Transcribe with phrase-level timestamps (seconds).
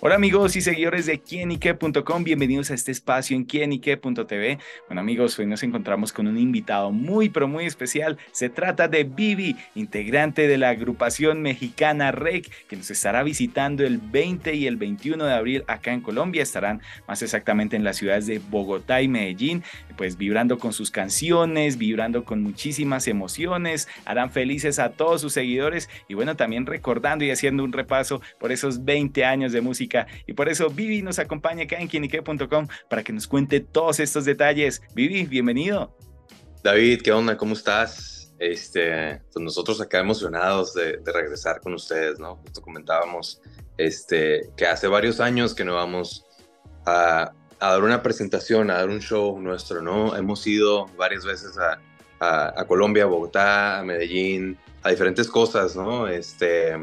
[0.00, 4.58] Hola amigos y seguidores de quienique.com, bienvenidos a este espacio en quienique.tv.
[4.86, 8.16] Bueno amigos, hoy nos encontramos con un invitado muy pero muy especial.
[8.30, 13.98] Se trata de Vivi, integrante de la agrupación mexicana REC, que nos estará visitando el
[13.98, 16.44] 20 y el 21 de abril acá en Colombia.
[16.44, 19.64] Estarán más exactamente en las ciudades de Bogotá y Medellín,
[19.96, 25.90] pues vibrando con sus canciones, vibrando con muchísimas emociones, harán felices a todos sus seguidores
[26.06, 29.87] y bueno, también recordando y haciendo un repaso por esos 20 años de música
[30.26, 34.24] y por eso Vivi nos acompaña acá en quienique.com para que nos cuente todos estos
[34.24, 34.82] detalles.
[34.94, 35.96] Vivi, bienvenido.
[36.62, 37.36] David, ¿qué onda?
[37.36, 38.34] ¿Cómo estás?
[38.38, 42.36] Este, pues nosotros acá emocionados de, regresar con ustedes, ¿no?
[42.36, 43.40] Justo comentábamos
[43.76, 46.24] este, que hace varios años que no vamos
[46.86, 50.16] a, dar una presentación, a dar un show nuestro, ¿no?
[50.16, 51.80] Hemos ido varias veces a,
[52.20, 56.08] a, a Colombia, a Bogotá, a Medellín, a diferentes cosas, ¿no?
[56.08, 56.74] Este,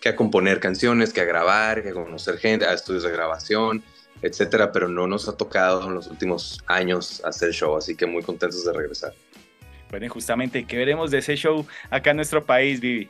[0.00, 3.82] que a componer canciones, que a grabar, que a conocer gente, a estudios de grabación,
[4.22, 8.22] etcétera, pero no nos ha tocado en los últimos años hacer show, así que muy
[8.22, 9.14] contentos de regresar.
[9.90, 13.08] Bueno, justamente, ¿qué veremos de ese show acá en nuestro país, Vivi?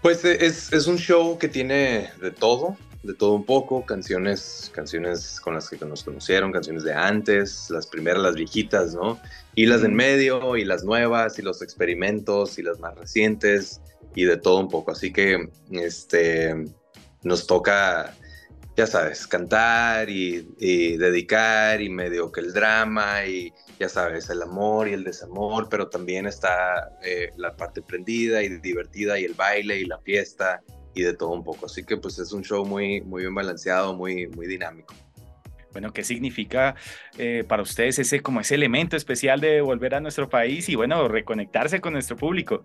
[0.00, 4.70] Pues eh, es, es un show que tiene de todo, de todo un poco, canciones,
[4.72, 9.20] canciones con las que nos conocieron, canciones de antes, las primeras, las viejitas, ¿no?
[9.54, 13.80] Y las de en medio, y las nuevas, y los experimentos, y las más recientes,
[14.14, 14.92] y de todo un poco.
[14.92, 16.54] Así que este,
[17.24, 18.14] nos toca,
[18.76, 20.42] ya sabes, cantar y,
[20.96, 25.88] dedicar y medio que el drama y ya sabes, el amor y el desamor, pero
[25.88, 30.62] también está eh, la parte prendida y divertida y el baile y la fiesta
[30.94, 31.66] y de todo un poco.
[31.66, 34.94] Así que pues es un show muy, muy bien balanceado, muy, muy dinámico.
[35.72, 36.74] Bueno, ¿qué significa
[37.16, 41.08] eh, para ustedes ese como ese elemento especial de volver a nuestro país y bueno,
[41.08, 42.64] reconectarse con nuestro público?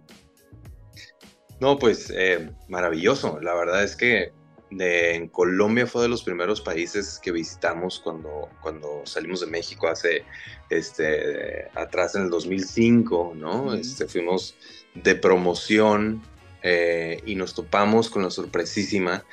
[1.60, 3.40] No, pues eh, maravilloso.
[3.42, 4.34] La verdad es que
[4.70, 10.24] en Colombia fue de los primeros países que visitamos cuando, cuando salimos de México hace
[10.70, 13.74] este, atrás en el 2005, ¿no?
[13.74, 14.56] Este, fuimos
[14.94, 16.22] de promoción
[16.64, 19.24] eh, y nos topamos con la sorpresísima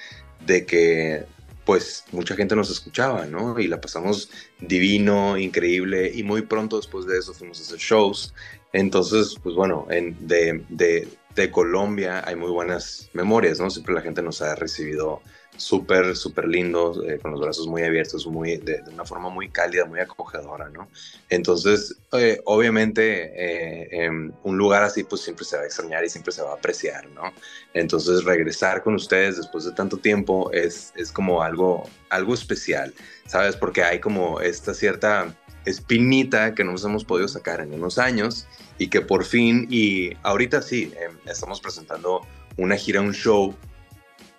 [0.45, 1.27] de que
[1.65, 3.59] pues mucha gente nos escuchaba, ¿no?
[3.59, 4.31] Y la pasamos
[4.61, 8.35] divino, increíble, y muy pronto después de eso fuimos a hacer shows.
[8.73, 13.71] Entonces, pues bueno, en, de, de, de Colombia hay muy buenas memorias, ¿no?
[13.71, 15.23] Siempre la gente nos ha recibido
[15.57, 19.85] súper, súper lindo, eh, con los brazos muy abiertos, muy, de, una forma muy cálida,
[19.85, 20.89] muy acogedora, ¿no?
[21.29, 26.33] Entonces, eh, obviamente, eh, un lugar así, pues siempre se va a extrañar y siempre
[26.33, 27.33] se va a apreciar, ¿no?
[27.73, 32.93] Entonces, regresar con ustedes después de tanto tiempo es, es como algo, algo especial,
[33.27, 33.57] ¿sabes?
[33.57, 35.35] Porque hay como esta cierta
[35.65, 40.11] espinita que no nos hemos podido sacar en unos años y que por fin, y
[40.23, 40.93] ahorita sí,
[41.27, 42.21] estamos presentando
[42.57, 43.55] una gira, un show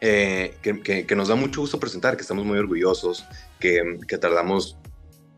[0.01, 3.25] eh, que, nos da mucho gusto presentar, que estamos muy orgullosos,
[3.59, 3.81] que,
[4.19, 4.78] tardamos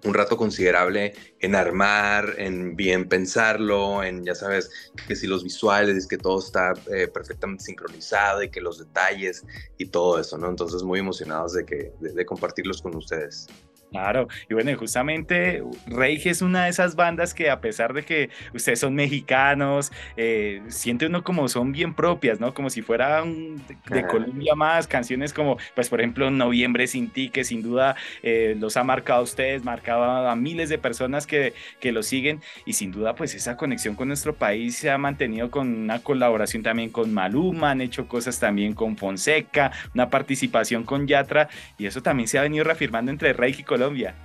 [0.04, 4.70] un rato considerable en armar, en bien pensarlo, en ya sabes,
[5.08, 9.44] que si los visuales, que todo está eh, perfectamente sincronizado y que los detalles
[9.78, 10.50] y todo eso, ¿no?
[10.50, 13.48] Entonces muy emocionados de, que, de compartirlos con ustedes.
[13.92, 18.30] Claro, y bueno, justamente Reige es una de esas bandas que a pesar de que
[18.54, 22.54] ustedes son mexicanos, eh, siente uno como son bien propias, ¿no?
[22.54, 23.56] Como si fueran
[23.90, 28.58] de, Colombia más, canciones como, pues por ejemplo, Noviembre sin ti, que sin duda eh,
[28.60, 32.74] los ha marcado a ustedes, marcado a miles de personas que, que lo siguen, y
[32.74, 36.90] sin duda pues esa conexión con nuestro país se ha mantenido con una colaboración también
[36.90, 41.48] con Maluma, han hecho cosas también con Fonseca, una participación con Yatra,
[41.78, 44.16] y eso también se ha venido reafirmando entre Reiki y Colombia Colombia.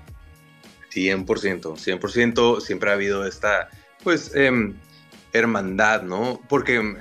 [0.91, 3.69] 100%, 100%, siempre ha habido esta,
[4.03, 4.75] pues, em,
[5.33, 6.41] hermandad, ¿no?
[6.49, 6.97] Porque,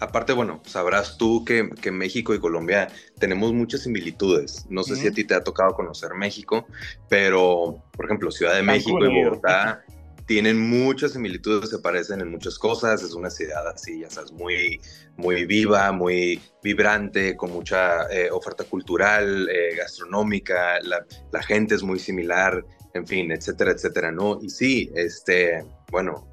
[0.00, 2.88] aparte, bueno, sabrás tú que, que, México y Colombia
[3.18, 4.66] tenemos muchas similitudes.
[4.68, 6.66] No sé si a ti te ha tocado conocer México,
[7.08, 9.84] pero, por ejemplo, Ciudad de México y Bogotá
[10.28, 14.78] tienen muchas similitudes, se parecen en muchas cosas, es una ciudad así, ya sabes, muy,
[15.16, 21.98] muy viva, muy vibrante, con mucha eh, oferta cultural, eh, gastronómica, la, gente es muy
[21.98, 24.38] similar, en fin, etcétera, etcétera, ¿no?
[24.42, 26.30] Y sí, este, bueno,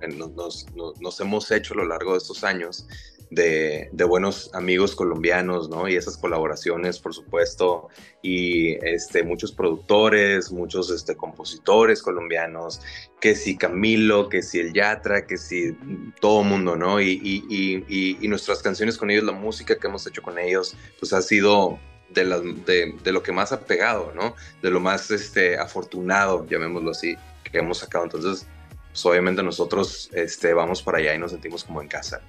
[0.99, 2.85] nos hemos hecho a lo largo de estos años
[3.29, 5.87] de, buenos amigos colombianos, ¿no?
[5.87, 7.89] Y esas colaboraciones, por supuesto,
[8.21, 12.81] y este, muchos productores, muchos este, compositores colombianos,
[13.19, 15.75] que si Camilo, que si el Yatra, que si
[16.19, 17.01] todo mundo, ¿no?
[17.01, 17.41] Y,
[18.21, 21.79] nuestras canciones con ellos, la música que hemos hecho con ellos, pues ha sido
[22.09, 24.35] de, de, lo que más ha pegado, ¿no?
[24.61, 28.03] De lo más este, afortunado, llamémoslo así, que hemos sacado.
[28.03, 28.47] Entonces,
[28.91, 32.21] pues obviamente nosotros este, vamos para allá y nos sentimos como en casa.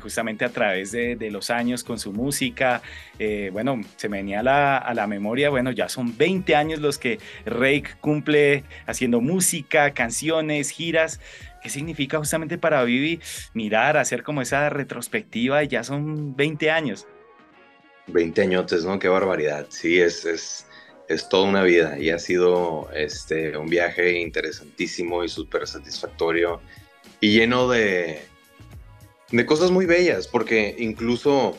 [0.00, 2.80] Justamente a través de, los años con su música,
[3.18, 6.80] eh, bueno, se me venía a la, a la, memoria, bueno, ya son 20 años
[6.80, 11.20] los que Rake cumple haciendo música, canciones, giras.
[11.62, 13.20] ¿Qué significa justamente para Vivi
[13.52, 17.06] mirar, hacer como esa retrospectiva y ya son 20 años?
[18.06, 18.98] 20 añotes, ¿no?
[18.98, 19.66] Qué barbaridad.
[19.68, 20.66] Sí, es, es,
[21.08, 26.60] es toda una vida y ha sido este, un viaje interesantísimo y súper satisfactorio
[27.20, 28.22] y lleno de,
[29.30, 31.56] de cosas muy bellas, porque incluso,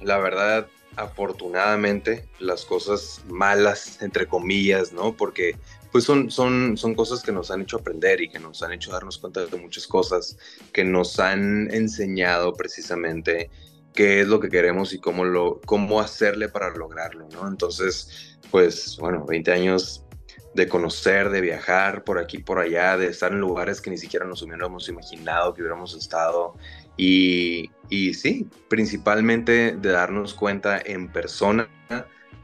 [0.00, 5.16] la verdad, afortunadamente, las cosas malas, entre comillas, ¿no?
[5.16, 5.56] Porque
[5.92, 8.92] pues son, son, son cosas que nos han hecho aprender y que nos han hecho
[8.92, 10.38] darnos cuenta de muchas cosas,
[10.72, 13.50] que nos han enseñado precisamente
[13.94, 17.48] qué es lo que queremos y cómo, lo, cómo hacerle para lograrlo, ¿no?
[17.48, 20.04] Entonces, pues bueno, 20 años
[20.54, 24.26] de conocer, de viajar por aquí, por allá, de estar en lugares que ni siquiera
[24.26, 26.54] nos hubiéramos imaginado que hubiéramos estado.
[26.96, 31.68] Y, y sí, principalmente de darnos cuenta en persona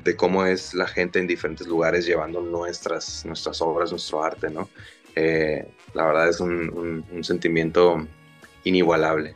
[0.05, 4.69] de cómo es la gente en diferentes lugares llevando nuestras, nuestras obras, nuestro arte, ¿no?
[5.17, 8.07] Eh, la verdad es un, un sentimiento
[8.63, 9.35] inigualable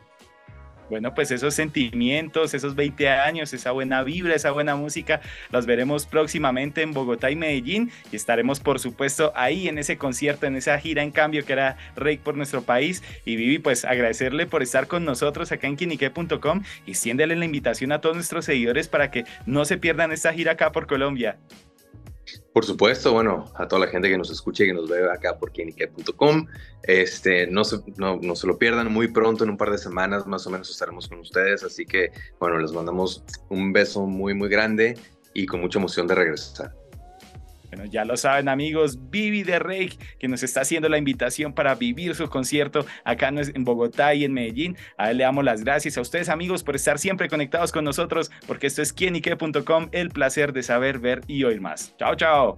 [0.91, 6.05] bueno, pues esos sentimientos, esos 20 años, esa buena vibra, esa buena música, los veremos
[6.05, 10.77] próximamente en Bogotá y Medellín y estaremos por supuesto ahí en ese concierto, en esa
[10.79, 13.03] gira en cambio que era Rey por nuestro país.
[13.23, 17.93] Y Vivi, pues agradecerle por estar con nosotros acá en quinique.com y extiéndele la invitación
[17.93, 21.37] a todos nuestros seguidores para que no se pierdan esta gira acá por Colombia.
[22.53, 25.37] Por supuesto, bueno, a toda la gente que nos escuche y que nos ve acá
[25.37, 26.47] por quienique.com,
[26.83, 30.27] este, no, se, no, no se lo pierdan, muy pronto, en un par de semanas
[30.27, 34.49] más o menos estaremos con ustedes, así que, bueno, les mandamos un beso muy, muy
[34.49, 34.97] grande
[35.33, 36.80] y con mucha emoción de regresar.
[37.71, 41.73] Bueno, ya lo saben amigos, Vivi de Rey, que nos está haciendo la invitación para
[41.75, 44.75] vivir su concierto acá en Bogotá y en Medellín.
[44.97, 48.29] A él le damos las gracias a ustedes amigos por estar siempre conectados con nosotros,
[48.45, 51.95] porque esto es quienique.com, el placer de saber, ver y oír más.
[51.97, 52.57] Chao, chao.